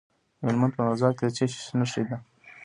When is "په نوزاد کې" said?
0.75-1.25